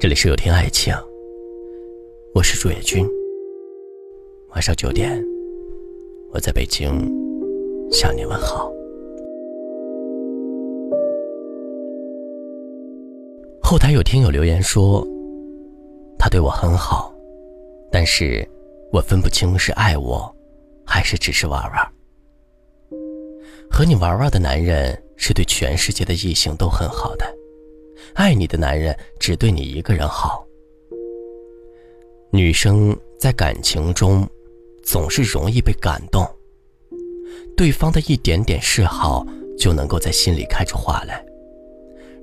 [0.00, 0.94] 这里是有听爱情，
[2.34, 3.06] 我是朱野君。
[4.54, 5.22] 晚上九点，
[6.32, 6.90] 我在北京
[7.92, 8.72] 向你问好。
[13.62, 15.06] 后台有听友留言说，
[16.18, 17.14] 他对我很好，
[17.92, 18.48] 但是
[18.90, 20.34] 我分不清是爱我，
[20.82, 21.92] 还是只是玩玩。
[23.70, 27.39] 和你玩玩的男人是对全世界的异性都很好的。
[28.14, 30.46] 爱你的男人只对你一个人好。
[32.32, 34.28] 女生在感情中
[34.82, 36.24] 总是容易被感动，
[37.56, 39.26] 对方的一点点示好
[39.58, 41.24] 就能够在心里开出花来。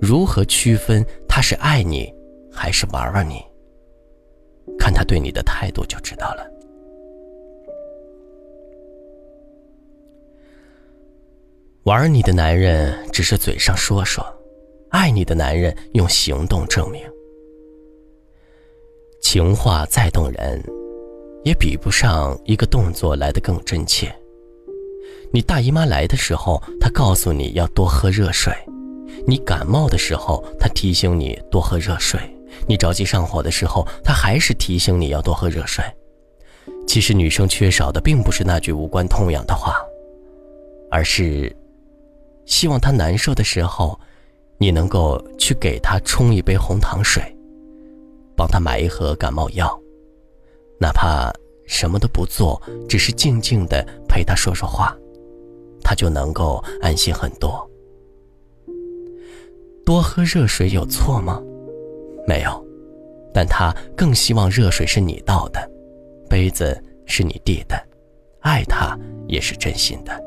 [0.00, 2.12] 如何区分他是爱你
[2.52, 3.42] 还是玩玩你？
[4.78, 6.50] 看他对你的态度就知道了。
[11.84, 14.24] 玩你的男人只是嘴上说说。
[14.90, 17.02] 爱你的男人用行动证明，
[19.20, 20.62] 情话再动人，
[21.44, 24.14] 也比不上一个动作来的更真切。
[25.32, 28.52] 你大姨妈来的时候，他告诉你要多喝热水；
[29.26, 32.20] 你感冒的时候，他提醒你多喝热水；
[32.68, 35.84] 你着急上火的时候，他还是提醒你要多喝热水。
[36.86, 39.76] 其实女生缺少的并不是那句无关痛痒的话，
[40.90, 41.54] 而是
[42.46, 43.98] 希望他难受的时候。
[44.58, 47.22] 你能够去给他冲一杯红糖水，
[48.34, 49.78] 帮他买一盒感冒药，
[50.78, 51.32] 哪怕
[51.66, 54.96] 什么都不做，只是静静的陪他说说话，
[55.82, 57.68] 他就能够安心很多。
[59.84, 61.40] 多喝热水有错吗？
[62.26, 62.66] 没有，
[63.32, 65.70] 但他更希望热水是你倒的，
[66.28, 67.76] 杯子是你递的，
[68.40, 70.20] 爱他也是真心的。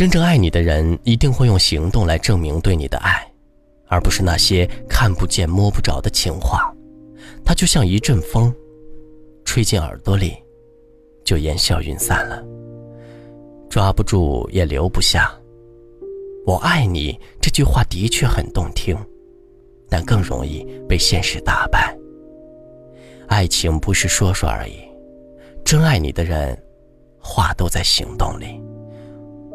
[0.00, 3.22] 真正爱你的人一定会用行动来证明对你的爱，
[3.86, 6.74] 而不是那些看不见摸不着的情话。
[7.44, 8.50] 它就像一阵风，
[9.44, 10.32] 吹进耳朵里，
[11.22, 12.42] 就烟消云散了，
[13.68, 15.30] 抓不住也留不下。
[16.46, 18.96] 我爱你这句话的确很动听，
[19.90, 21.94] 但更容易被现实打败。
[23.28, 24.78] 爱情不是说说而已，
[25.62, 26.58] 真爱你的人，
[27.18, 28.58] 话都在行动里。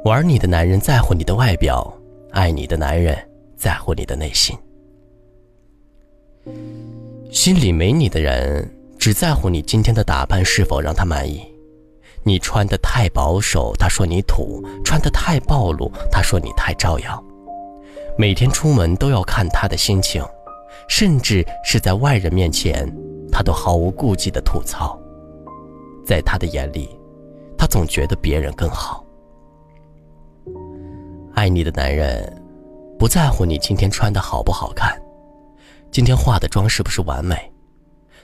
[0.06, 1.92] 玩你的男人在乎你的外表，
[2.30, 3.18] 爱你的男人
[3.58, 4.56] 在乎你的内心。
[7.32, 11.42] 心里没你的人，只在乎你今天的打扮是否让他满意。
[12.22, 17.24] 你穿的太保守，他说你土；穿的太暴露，他说你太招摇。
[18.16, 20.24] 每天出门都要看他的心情，
[20.88, 22.88] 甚至是在外人面前，
[23.32, 24.96] 他都毫无顾忌的吐槽。
[26.06, 26.96] 在他的眼里，
[27.58, 29.04] 他总觉得别人更好。
[31.46, 32.28] 爱你的男人，
[32.98, 35.00] 不在乎你今天穿的好不好看，
[35.92, 37.36] 今天化的妆是不是完美，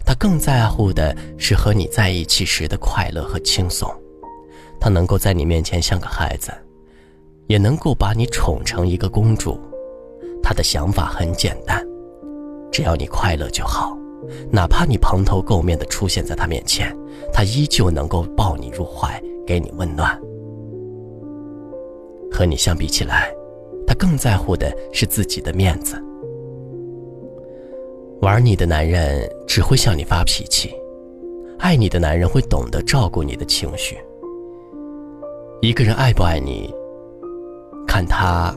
[0.04, 3.88] 他更在乎的是和你在一起时的快乐和轻松。
[4.80, 6.52] 他能够在你面前像个孩子，
[7.46, 9.62] 也能够把你宠成一个公主。
[10.42, 11.80] 他的想法很简单，
[12.72, 13.96] 只要你快乐就好，
[14.50, 16.92] 哪怕你蓬头垢面的出现在他面前，
[17.32, 20.20] 他依旧能够抱你入怀，给你温暖。
[22.42, 23.32] 和你相比起来，
[23.86, 25.96] 他更在乎的是自己的面子。
[28.20, 30.74] 玩你的男人只会向你发脾气，
[31.60, 33.96] 爱你的男人会懂得照顾你的情绪。
[35.62, 36.74] 一个人爱不爱你，
[37.88, 38.52] 看他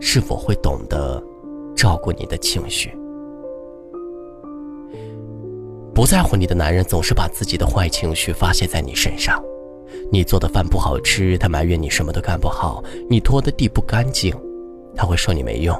[0.00, 1.22] 是否会懂得
[1.76, 2.96] 照顾你的情绪。
[5.94, 9.38] 不在乎你的男人总是把自己的坏情绪发泄在你身上。
[10.12, 14.30] 你做的饭不好吃，他埋怨你什么都干不好；你拖的地不干净，
[14.94, 15.74] 他会说你没用；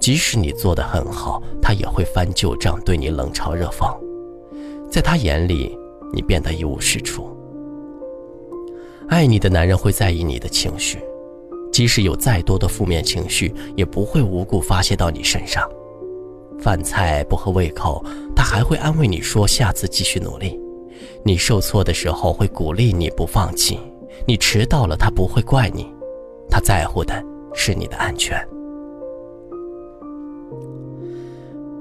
[0.00, 3.88] 即使你做的很好，他也会翻旧账，对你冷嘲热讽。
[4.90, 5.78] 在他眼里，
[6.12, 7.30] 你变得一无是处。
[9.08, 10.98] 爱你的男人会在意你的情绪，
[11.72, 15.64] 即使有再多的负面情绪，也不会无故发泄到你身上。
[16.58, 18.04] 饭菜不合胃口，
[18.34, 20.58] 他还会安慰你说下次继续努力。
[21.22, 23.78] 你受挫的时候会鼓励你不放弃，
[24.26, 25.86] 你迟到了他不会怪你，
[26.48, 27.22] 他在乎的
[27.54, 28.36] 是你的安全。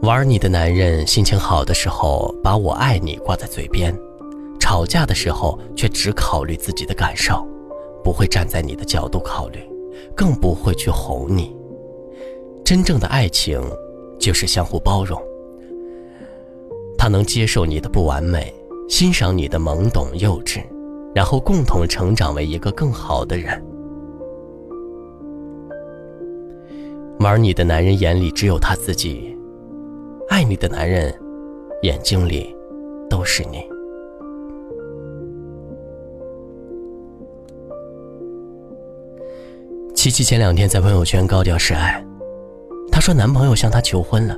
[0.02, 3.94] 玩你的男人心情好的时候把我爱你挂在嘴边，
[4.60, 7.46] 吵架的时候却只考虑自己的感受，
[8.04, 9.60] 不会站在你的角度考虑，
[10.16, 11.56] 更不会去哄你。
[12.64, 13.62] 真正的爱情
[14.20, 15.22] 就是相互包容，
[16.98, 18.54] 他能接受你的不完美。
[18.90, 20.62] 欣赏你的懵懂幼稚，
[21.14, 23.64] 然后共同成长为一个更好的人。
[27.20, 29.38] 玩你的男人眼里只有他自己，
[30.28, 31.14] 爱你的男人，
[31.84, 32.54] 眼睛里
[33.08, 33.64] 都是你。
[39.94, 42.04] 七七前两天在朋友圈高调示爱，
[42.92, 44.36] 她说男朋友向她求婚了，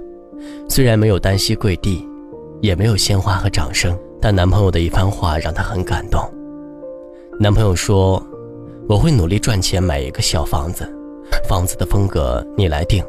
[0.68, 2.06] 虽然没有单膝跪地，
[2.60, 6.22] 也没有鲜花和掌声，但男朋友的一番话让她很感动。
[7.40, 8.24] 男朋友说
[8.88, 10.88] ：“我会努力赚钱买一个小房子，
[11.50, 13.04] 房子的风格你来定。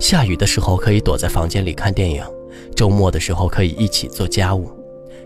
[0.00, 2.22] 下雨的时候可以躲在房间里看电影，
[2.74, 4.70] 周末的时候可以一起做家务，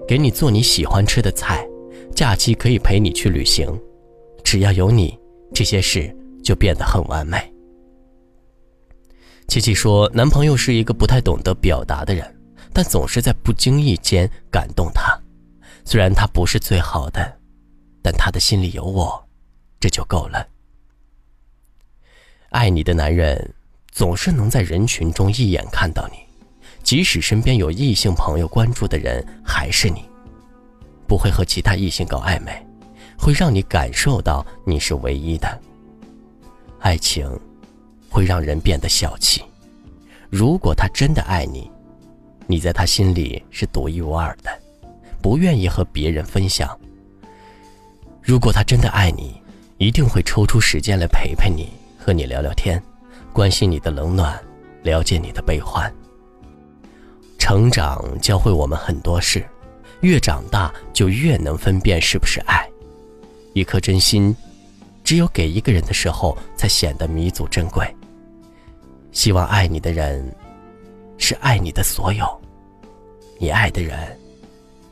[0.06, 1.66] 给你做你喜欢吃的菜，
[2.14, 3.66] 假期可以陪你去旅行。
[4.44, 5.18] 只要有你，
[5.52, 7.38] 这些事。”就变得很完美。
[9.46, 12.24] 琪琪说，男朋友是一个不太懂得表达的人，
[12.72, 15.19] 但总是在不经意间感动她。
[15.90, 17.36] 虽然他不是最好的，
[18.00, 19.26] 但他的心里有我，
[19.80, 20.46] 这就够了。
[22.50, 23.52] 爱你的男人，
[23.90, 26.18] 总是能在人群中一眼看到你，
[26.84, 30.08] 即使身边有异性朋友关注的人，还是你，
[31.08, 32.52] 不会和其他异性搞暧昧，
[33.18, 35.60] 会让你感受到你是唯一的。
[36.78, 37.28] 爱情
[38.08, 39.42] 会让人变得小气。
[40.30, 41.68] 如果他真的爱你，
[42.46, 44.56] 你在他心里是独一无二的，
[45.22, 46.78] 不愿意和别人分享。
[48.22, 49.40] 如果他真的爱你，
[49.78, 51.68] 一定会抽出时间来陪陪你，
[51.98, 52.82] 和你聊聊天，
[53.32, 54.38] 关心你的冷暖，
[54.82, 55.92] 了解你的悲欢。
[57.38, 59.44] 成长教会我们很多事，
[60.00, 62.68] 越长大就越能分辨是不是爱。
[63.54, 64.34] 一颗真心。
[65.02, 67.84] 只有给一个人的时候，才显得弥足珍贵。
[69.10, 70.32] 希望爱你的人，
[71.18, 72.24] 是爱你的所有，
[73.38, 74.16] 你爱的人，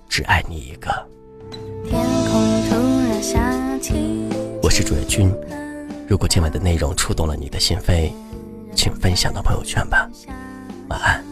[0.09, 0.89] 只爱你一个。
[4.63, 5.33] 我是主页君，
[6.09, 8.11] 如果今晚的内容触动了你的心扉，
[8.75, 10.09] 请分享到朋友圈吧。
[10.89, 11.25] 晚安。